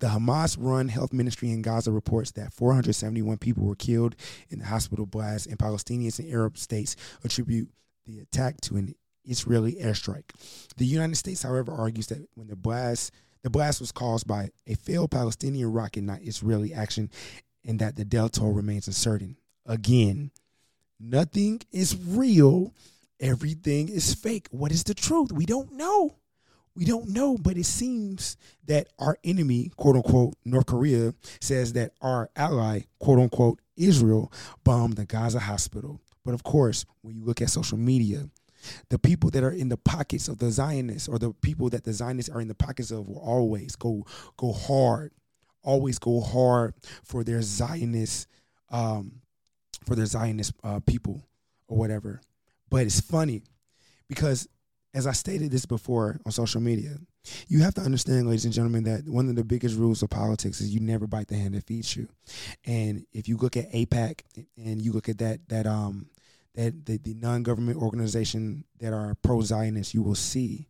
[0.00, 4.16] The Hamas run health ministry in Gaza reports that 471 people were killed
[4.50, 7.68] in the hospital blast, and Palestinians and Arab states attribute
[8.06, 10.30] the attack to an Israeli airstrike.
[10.76, 14.74] The United States, however, argues that when the blast the blast was caused by a
[14.74, 17.10] failed Palestinian rocket, not Israeli action,
[17.64, 19.36] and that the toll remains uncertain.
[19.66, 20.30] Again,
[21.02, 22.72] Nothing is real.
[23.18, 24.46] Everything is fake.
[24.50, 25.32] What is the truth?
[25.32, 26.14] We don't know.
[26.74, 28.36] We don't know, but it seems
[28.66, 34.32] that our enemy, quote unquote, North Korea, says that our ally, quote unquote, Israel,
[34.64, 36.00] bombed the Gaza hospital.
[36.24, 38.30] But of course, when you look at social media,
[38.90, 41.92] the people that are in the pockets of the Zionists or the people that the
[41.92, 45.12] Zionists are in the pockets of will always go go hard,
[45.62, 48.28] always go hard for their Zionist
[48.70, 49.21] um,
[49.86, 51.26] for the Zionist uh, people
[51.68, 52.20] or whatever.
[52.70, 53.42] But it's funny
[54.08, 54.48] because,
[54.94, 56.96] as I stated this before on social media,
[57.48, 60.60] you have to understand, ladies and gentlemen, that one of the biggest rules of politics
[60.60, 62.08] is you never bite the hand that feeds you.
[62.64, 64.22] And if you look at AIPAC
[64.56, 66.06] and you look at that that um
[66.54, 70.68] that the, the non-government organization that are pro-Zionist, you will see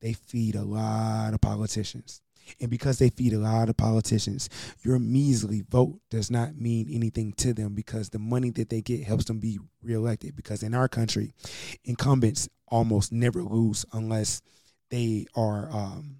[0.00, 2.20] they feed a lot of politicians.
[2.60, 4.48] And because they feed a lot of politicians,
[4.82, 9.04] your measly vote does not mean anything to them because the money that they get
[9.04, 10.36] helps them be reelected.
[10.36, 11.32] Because in our country,
[11.84, 14.42] incumbents almost never lose unless
[14.90, 15.68] they are.
[15.70, 16.16] Um,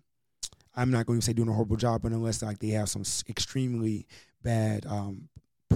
[0.77, 3.03] I'm not going to say doing a horrible job, but unless like they have some
[3.29, 4.07] extremely
[4.43, 5.29] bad um,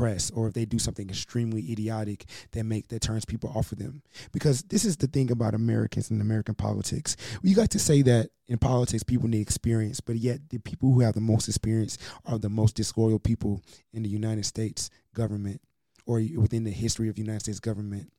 [0.02, 3.78] press or if they do something extremely idiotic that make that turns people off of
[3.78, 4.02] them.
[4.32, 7.16] Because this is the thing about americans and american politics.
[7.40, 11.00] We like to say that in politics people need experience but yet the people who
[11.00, 13.62] have the most experience are the most disloyal people
[13.92, 15.60] in the united states government
[16.04, 18.12] or within the history of the united states government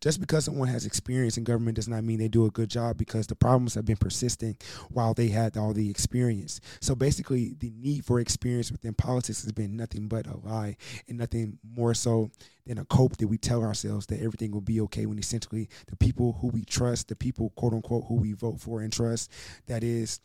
[0.00, 2.96] just because someone has experience in government does not mean they do a good job
[2.96, 4.56] because the problems have been persisting
[4.90, 6.60] while they had all the experience.
[6.80, 10.76] So basically, the need for experience within politics has been nothing but a lie
[11.08, 12.30] and nothing more so
[12.66, 15.96] than a cope that we tell ourselves that everything will be okay when essentially the
[15.96, 19.30] people who we trust, the people, quote unquote, who we vote for and trust,
[19.66, 20.20] that is,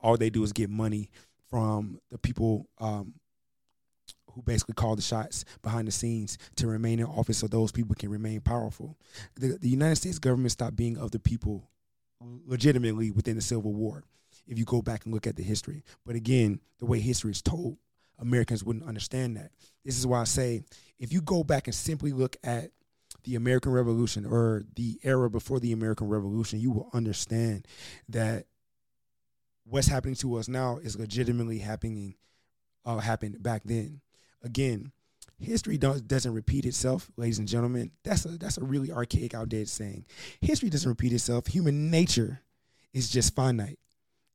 [0.00, 1.10] all they do is get money
[1.50, 3.14] from the people um,
[4.38, 7.96] who basically call the shots behind the scenes to remain in office so those people
[7.96, 8.96] can remain powerful.
[9.34, 11.68] The, the United States government stopped being of the people
[12.46, 14.04] legitimately within the Civil War,
[14.46, 15.82] if you go back and look at the history.
[16.06, 17.78] But again, the way history is told,
[18.20, 19.50] Americans wouldn't understand that.
[19.84, 20.62] This is why I say
[21.00, 22.70] if you go back and simply look at
[23.24, 27.66] the American Revolution or the era before the American Revolution, you will understand
[28.08, 28.46] that
[29.64, 32.14] what's happening to us now is legitimately happening
[32.84, 34.00] uh, happened back then
[34.42, 34.92] again,
[35.40, 37.90] history doesn't repeat itself, ladies and gentlemen.
[38.04, 40.06] That's a that's a really archaic, outdated saying.
[40.40, 41.46] History doesn't repeat itself.
[41.48, 42.42] Human nature
[42.92, 43.78] is just finite.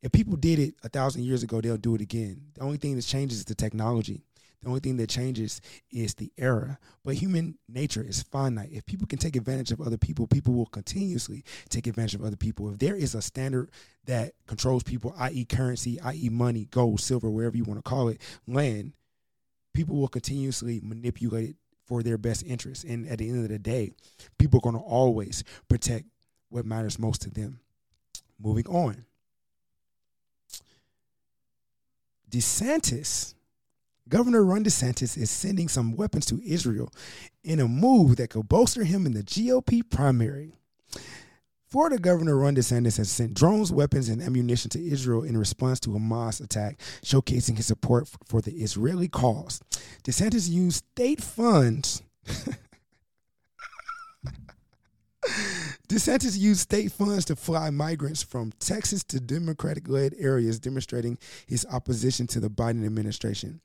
[0.02, 2.52] If people did it a thousand years ago, they'll do it again.
[2.56, 4.26] The only thing that changes is the technology.
[4.62, 5.60] The only thing that changes
[5.92, 6.78] is the era.
[7.04, 8.70] But human nature is finite.
[8.72, 12.38] If people can take advantage of other people, people will continuously take advantage of other
[12.38, 12.72] people.
[12.72, 13.72] If there is a standard
[14.06, 18.22] that controls people, i.e., currency, i.e., money, gold, silver, wherever you want to call it,
[18.48, 18.94] land,
[19.74, 21.56] people will continuously manipulate it
[21.86, 22.84] for their best interest.
[22.84, 23.94] And at the end of the day,
[24.38, 26.06] people are going to always protect
[26.50, 27.60] what matters most to them.
[28.40, 29.06] Moving on.
[32.30, 33.36] DeSantis,
[34.10, 36.92] Governor Ron DeSantis is sending some weapons to Israel
[37.44, 40.54] in a move that could bolster him in the GOP primary.
[41.74, 45.90] Florida Governor Ron DeSantis has sent drones, weapons, and ammunition to Israel in response to
[45.90, 49.60] Hamas attack, showcasing his support for the Israeli cause.
[50.04, 52.04] DeSantis used state funds.
[55.90, 61.18] DeSantis used state funds to fly migrants from Texas to Democratic led areas, demonstrating
[61.48, 63.62] his opposition to the Biden administration.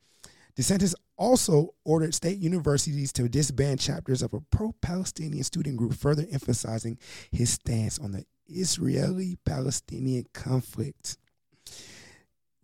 [0.59, 6.27] DeSantis also ordered state universities to disband chapters of a pro Palestinian student group, further
[6.33, 6.99] emphasizing
[7.31, 11.17] his stance on the Israeli Palestinian conflict.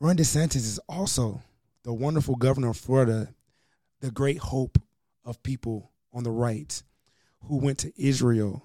[0.01, 1.41] Ron DeSantis is also
[1.85, 3.29] the wonderful governor of Florida
[4.01, 4.77] the great hope
[5.25, 6.83] of people on the right
[7.45, 8.63] who went to Israel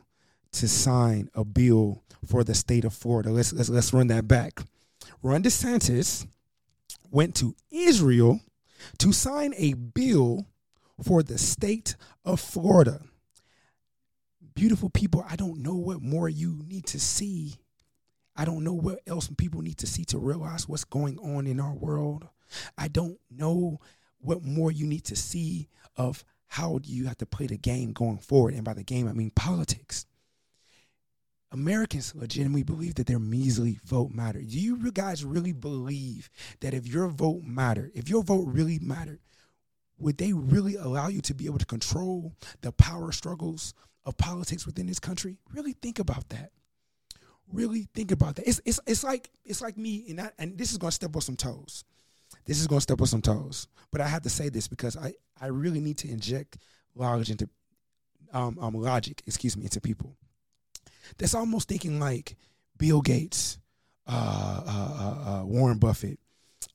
[0.52, 3.30] to sign a bill for the state of Florida.
[3.30, 4.60] Let's let's let's run that back.
[5.22, 6.26] Ron DeSantis
[7.12, 8.42] went to Israel
[9.00, 10.48] to sign a bill
[11.04, 13.02] for the state of Florida.
[14.56, 17.56] Beautiful people, I don't know what more you need to see.
[18.36, 21.60] I don't know what else people need to see to realize what's going on in
[21.60, 22.28] our world.
[22.78, 23.80] I don't know
[24.20, 28.18] what more you need to see of how you have to play the game going
[28.18, 28.54] forward.
[28.54, 30.06] And by the game, I mean politics.
[31.52, 34.40] Americans legitimately believe that their measly vote matter.
[34.40, 36.30] Do you guys really believe
[36.60, 39.20] that if your vote mattered, if your vote really mattered,
[39.98, 43.74] would they really allow you to be able to control the power struggles
[44.06, 45.40] of politics within this country?
[45.52, 46.52] Really think about that.
[47.52, 48.48] Really think about that.
[48.48, 51.22] It's it's it's like it's like me, and I, and this is gonna step on
[51.24, 51.84] some toes.
[52.46, 53.68] This is gonna step on some toes.
[53.92, 56.60] But I have to say this because I I really need to inject
[56.94, 57.50] logic into
[58.34, 60.16] um, um logic, excuse me, into people
[61.18, 62.36] that's almost thinking like
[62.78, 63.60] Bill Gates,
[64.08, 66.20] uh, uh, uh, uh, Warren Buffett,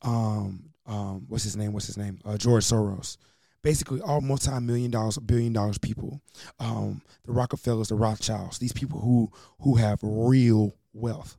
[0.03, 1.73] um, um, what's his name?
[1.73, 2.21] What's his name?
[2.25, 3.17] Uh, George Soros.
[3.63, 6.21] Basically, all multi-million dollars, billion dollars people,
[6.61, 9.31] um, the Rockefellers, the Rothschilds, these people who
[9.61, 11.39] who have real wealth,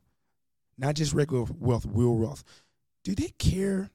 [0.76, 2.42] not just regular wealth, real wealth.
[3.04, 3.90] Do they care?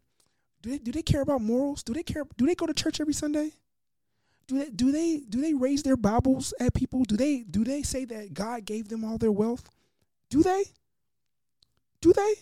[0.61, 1.83] Do they do they care about morals?
[1.83, 2.23] Do they care?
[2.37, 3.51] Do they go to church every Sunday?
[4.51, 7.03] Do they do they do they raise their Bibles at people?
[7.03, 9.69] Do they do they say that God gave them all their wealth?
[10.29, 10.65] Do they?
[12.01, 12.33] Do they?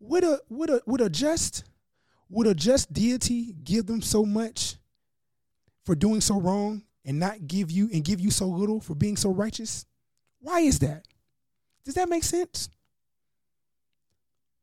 [0.00, 1.64] Would a would a would a just
[2.30, 4.76] would a just deity give them so much
[5.84, 9.16] for doing so wrong and not give you and give you so little for being
[9.16, 9.86] so righteous?
[10.40, 11.06] Why is that?
[11.84, 12.68] Does that make sense?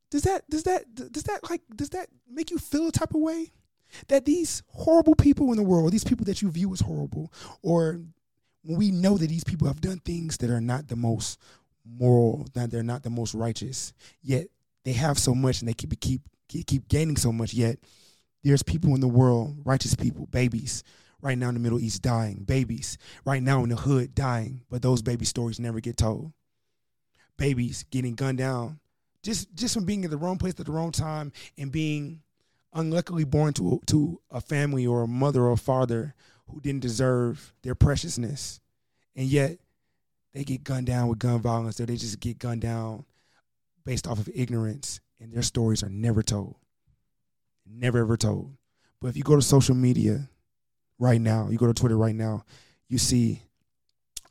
[0.10, 3.20] Does that does that does that like does that make you feel a type of
[3.20, 3.52] way?
[4.08, 7.32] That these horrible people in the world, these people that you view as horrible,
[7.62, 8.02] or
[8.64, 11.40] we know that these people have done things that are not the most
[11.86, 14.48] moral, that they're not the most righteous, yet
[14.84, 17.78] they have so much and they keep keep keep gaining so much, yet
[18.44, 20.84] there's people in the world, righteous people, babies,
[21.22, 24.82] right now in the Middle East dying, babies right now in the hood dying, but
[24.82, 26.32] those baby stories never get told.
[27.38, 28.80] Babies getting gunned down
[29.26, 32.22] just just from being in the wrong place at the wrong time and being
[32.76, 36.14] unluckily born to to a family or a mother or father
[36.48, 38.60] who didn't deserve their preciousness,
[39.16, 39.58] and yet
[40.34, 43.06] they get gunned down with gun violence, or they just get gunned down
[43.86, 46.56] based off of ignorance, and their stories are never told,
[47.66, 48.56] never ever told.
[49.02, 50.30] But if you go to social media
[51.00, 52.44] right now, you go to Twitter right now,
[52.90, 53.42] you see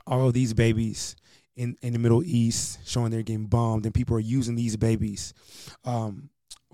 [0.06, 1.16] all of these babies
[1.56, 5.32] in, in the Middle East showing they're getting bombed, and people are using these babies
[5.84, 6.30] um,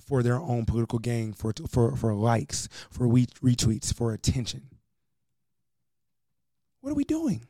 [0.07, 4.63] for their own political gain, for for for likes, for retweets, for attention.
[6.81, 7.45] What are we doing?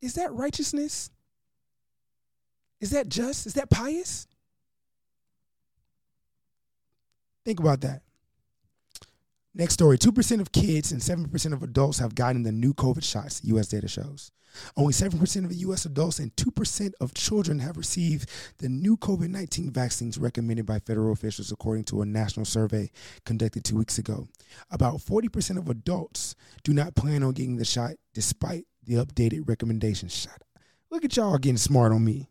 [0.00, 1.10] Is that righteousness?
[2.80, 3.46] Is that just?
[3.46, 4.26] Is that pious?
[7.44, 8.02] Think about that.
[9.56, 13.40] Next story 2% of kids and 7% of adults have gotten the new COVID shots,
[13.44, 14.32] US data shows.
[14.76, 18.28] Only 7% of US adults and 2% of children have received
[18.58, 22.90] the new COVID 19 vaccines recommended by federal officials, according to a national survey
[23.24, 24.26] conducted two weeks ago.
[24.72, 26.34] About 40% of adults
[26.64, 30.14] do not plan on getting the shot despite the updated recommendations.
[30.14, 30.42] Shot.
[30.90, 32.28] Look at y'all getting smart on me.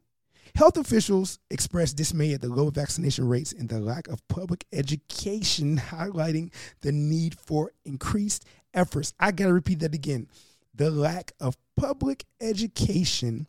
[0.56, 5.78] Health officials expressed dismay at the low vaccination rates and the lack of public education,
[5.78, 9.14] highlighting the need for increased efforts.
[9.20, 10.28] I got to repeat that again.
[10.76, 13.48] The lack of public education,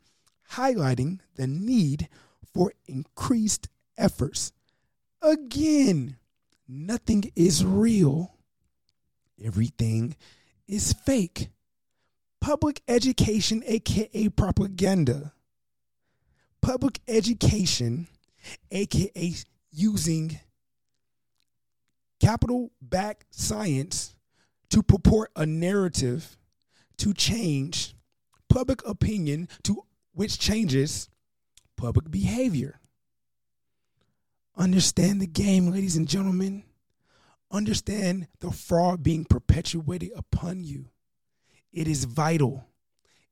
[0.52, 2.08] highlighting the need
[2.54, 4.52] for increased efforts.
[5.20, 6.16] Again,
[6.66, 8.34] nothing is real,
[9.44, 10.16] everything
[10.66, 11.48] is fake.
[12.40, 15.33] Public education, aka propaganda
[16.64, 18.08] public education,
[18.70, 19.34] aka
[19.70, 20.40] using
[22.20, 24.16] capital back science
[24.70, 26.38] to purport a narrative
[26.96, 27.94] to change
[28.48, 31.10] public opinion to which changes
[31.76, 32.80] public behavior.
[34.56, 36.64] Understand the game, ladies and gentlemen.
[37.50, 40.86] Understand the fraud being perpetuated upon you.
[41.74, 42.64] It is vital.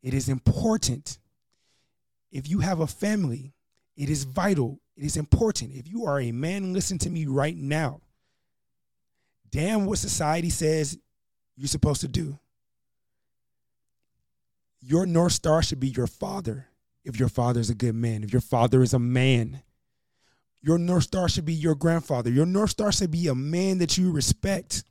[0.02, 1.18] It is important
[2.32, 3.54] if you have a family,
[3.96, 5.72] it is vital, it is important.
[5.74, 8.00] If you are a man, listen to me right now.
[9.50, 10.98] Damn what society says
[11.56, 12.38] you're supposed to do.
[14.80, 16.66] Your North Star should be your father,
[17.04, 19.62] if your father is a good man, if your father is a man.
[20.62, 22.30] Your North Star should be your grandfather.
[22.30, 24.84] Your North Star should be a man that you respect.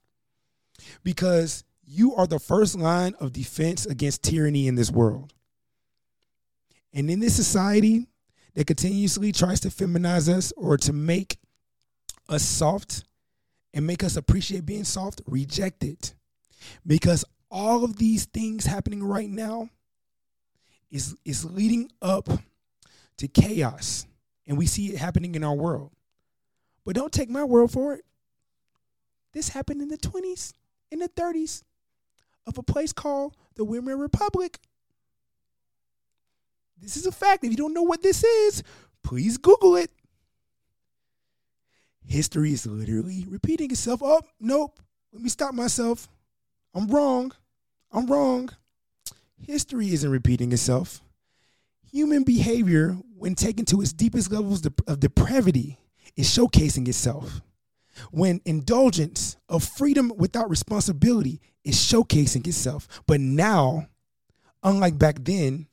[1.04, 5.34] because you are the first line of defense against tyranny in this world.
[6.94, 8.08] And in this society
[8.56, 11.38] that continuously tries to feminize us or to make
[12.28, 13.04] us soft
[13.74, 16.14] and make us appreciate being soft, reject it.
[16.86, 19.70] Because all of these things happening right now
[20.90, 22.28] is, is leading up
[23.18, 24.06] to chaos.
[24.48, 25.92] And we see it happening in our world.
[26.86, 28.04] But don't take my word for it.
[29.34, 30.52] This happened in the 20s,
[30.92, 31.64] in the 30s,
[32.48, 34.60] of a place called the Weimar Republic.
[36.82, 37.44] This is a fact.
[37.44, 38.64] If you don't know what this is,
[39.04, 39.92] please Google it.
[42.06, 44.02] History is literally repeating itself.
[44.04, 44.80] Oh, nope.
[45.14, 46.10] Let me stop myself.
[46.74, 47.32] I'm wrong.
[47.92, 48.50] I'm wrong.
[49.38, 51.02] History isn't repeating itself.
[51.92, 55.78] Human behavior, when taken to its deepest levels of depravity,
[56.16, 57.42] is showcasing itself.
[58.12, 62.88] When indulgence of freedom without responsibility is showcasing itself.
[63.06, 63.88] But now,
[64.64, 65.68] unlike back then,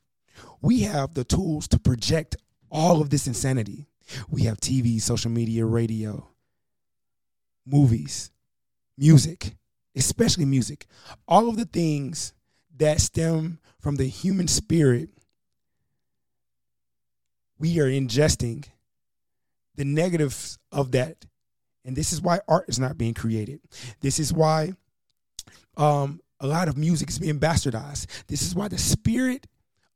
[0.61, 2.37] we have the tools to project
[2.71, 3.89] all of this insanity.
[4.29, 6.29] We have TV, social media, radio,
[7.67, 8.31] movies,
[8.97, 9.57] music,
[9.95, 10.87] especially music.
[11.27, 12.33] All of the things
[12.77, 15.11] that stem from the human spirit,
[17.59, 18.65] we are ingesting
[19.75, 21.25] the negatives of that.
[21.85, 23.61] And this is why art is not being created.
[24.01, 24.73] This is why
[25.77, 28.07] um, a lot of music is being bastardized.
[28.27, 29.47] This is why the spirit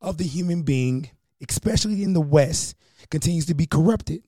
[0.02, 1.08] of the human being,
[1.48, 2.76] especially in the West,
[3.10, 4.22] continues to be corrupted.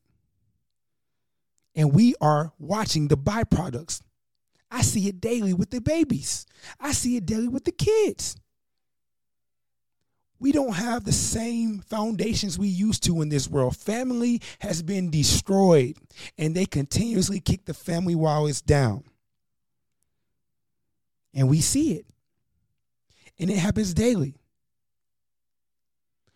[1.75, 4.01] And we are watching the byproducts.
[4.70, 6.47] I see it daily with the babies,
[6.81, 8.37] I see it daily with the kids.
[10.41, 13.77] We don't have the same foundations we used to in this world.
[13.77, 15.97] Family has been destroyed,
[16.37, 19.05] and they continuously kick the family while it's down.
[21.33, 22.07] And we see it.
[23.39, 24.35] And it happens daily.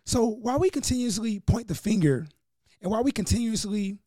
[0.09, 2.27] So while we continuously point the finger
[2.81, 3.99] and while we continuously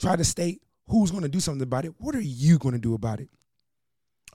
[0.00, 2.80] try to state who's going to do something about it, what are you going to
[2.80, 3.28] do about it?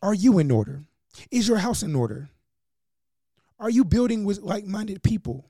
[0.02, 0.86] Are you in order?
[1.32, 2.30] Is your house in order?
[3.60, 5.50] Are you building with like minded people?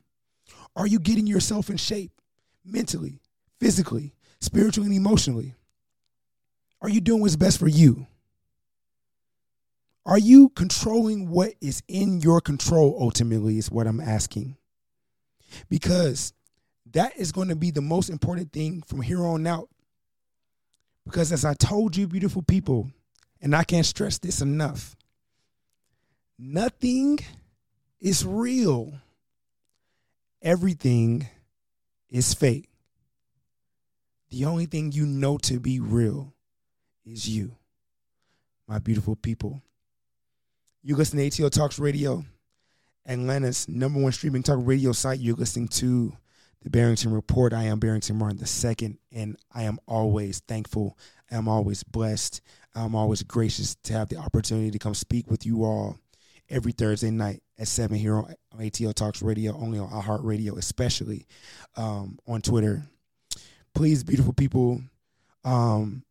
[0.75, 2.19] Are you getting yourself in shape
[2.65, 3.19] mentally,
[3.59, 5.53] physically, spiritually, and emotionally?
[6.81, 8.07] Are you doing what's best for you?
[10.07, 14.57] Are you controlling what is in your control ultimately, is what I'm asking
[15.69, 16.33] because
[16.91, 19.69] that is going to be the most important thing from here on out.
[21.05, 22.89] Because as I told you, beautiful people,
[23.41, 24.95] and I can't stress this enough,
[26.39, 27.19] nothing
[27.99, 28.93] is real,
[30.41, 31.27] everything
[32.09, 32.69] is fake.
[34.29, 36.33] The only thing you know to be real
[37.05, 37.55] is you,
[38.67, 39.61] my beautiful people.
[40.83, 42.25] You listen to ATL Talks Radio.
[43.05, 45.19] Atlanta's number one streaming talk radio site.
[45.19, 46.13] You're listening to
[46.63, 47.53] the Barrington Report.
[47.53, 50.97] I am Barrington Martin II, and I am always thankful.
[51.31, 52.41] I am always blessed.
[52.73, 55.99] I'm always gracious to have the opportunity to come speak with you all
[56.49, 61.27] every Thursday night at 7 here on, ATL Talks Radio, only on iHeartRadio, especially
[61.75, 62.83] um, on Twitter.
[63.73, 64.81] Please, beautiful people,
[65.43, 66.03] um,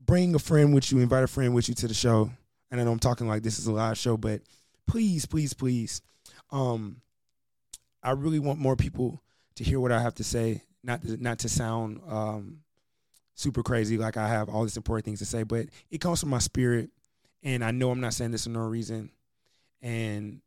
[0.00, 2.30] bring a friend with you, invite a friend with you to the show.
[2.70, 4.42] And I know I'm talking like this is a live show, but–
[4.86, 6.02] please, please, please.
[6.50, 7.00] Um,
[8.02, 9.22] I really want more people
[9.56, 12.58] to hear what I have to say, not to, not to sound um,
[13.34, 16.30] super crazy like I have all these important things to say, but it comes from
[16.30, 16.90] my spirit,
[17.42, 19.10] and I know I'm not saying this for no reason,
[19.82, 20.40] and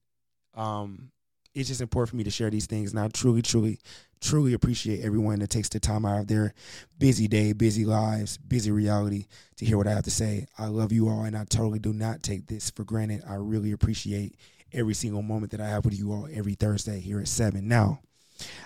[0.56, 1.12] um,
[1.54, 2.91] it's just important for me to share these things.
[2.91, 3.80] And I truly, truly,
[4.22, 6.54] truly appreciate everyone that takes the time out of their
[6.97, 9.28] busy day, busy lives, busy reality
[9.58, 10.47] to hear what I have to say.
[10.58, 13.24] I love you all, and I totally do not take this for granted.
[13.28, 14.36] I really appreciate
[14.72, 17.68] every single moment that I have with you all every Thursday here at 7.
[17.68, 17.99] Now,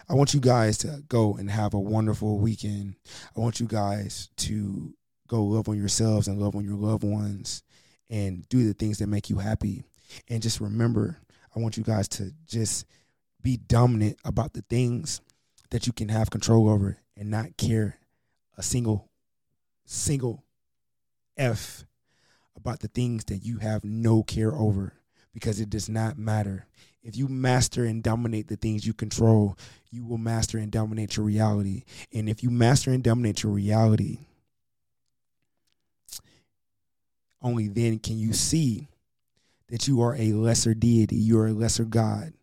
[0.10, 2.96] I want you guys to go and have a wonderful weekend.
[3.36, 4.94] I want you guys to
[5.28, 7.64] go love on yourselves and love on your loved ones
[8.10, 9.84] and do the things that make you happy.
[10.30, 11.18] And just remember,
[11.58, 12.86] I want you guys to just
[13.42, 15.22] be dominant about the things
[15.72, 17.98] that you can have control over and not care
[18.58, 19.10] a single
[19.84, 20.44] single
[21.36, 21.84] F
[22.56, 24.94] about the things that you have no care over
[25.34, 26.68] because it does not matter.
[27.02, 29.58] If you master and dominate the things you control,
[29.90, 31.86] you will master and dominate your reality.
[32.14, 34.28] And if you master and dominate your reality,
[37.42, 38.90] only then can you see
[39.70, 42.34] that you are a lesser deity, you are a lesser God.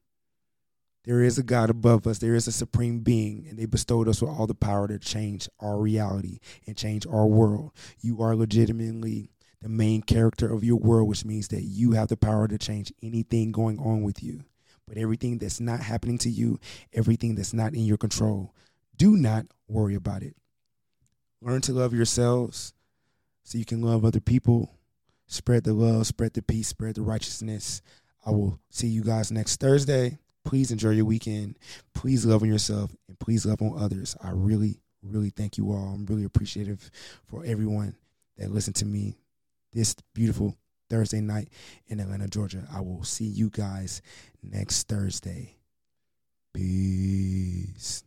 [1.05, 4.23] There is a God above us, there is a supreme being, and they bestowed us
[4.23, 7.73] with all the power to change our reality and change our world.
[8.01, 12.17] You are legitimately the main character of your world, which means that you have the
[12.17, 14.45] power to change anything going on with you.
[14.87, 16.59] But everything that's not happening to you,
[16.93, 18.55] everything that's not in your control,
[18.97, 20.37] do not worry about it.
[21.41, 22.75] Learn to love yourselves
[23.43, 24.75] so you can love other people.
[25.27, 27.83] Spread the love, spread the peace, spread the righteousness.
[28.27, 30.19] I will see you guys next Thursday.
[30.45, 31.59] Please enjoy your weekend.
[31.95, 34.17] Please love on yourself and please love on others.
[34.23, 35.95] I really, really thank you all.
[35.95, 36.91] I'm really appreciative
[37.27, 37.97] for everyone
[38.37, 39.17] that listened to me
[39.73, 40.57] this beautiful
[40.91, 41.49] Thursday night
[41.87, 42.67] in Atlanta, Georgia.
[42.73, 44.03] I will see you guys
[44.43, 45.57] next Thursday.
[46.53, 48.05] Peace.